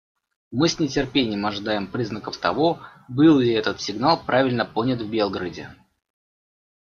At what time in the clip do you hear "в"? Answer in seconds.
4.99-5.07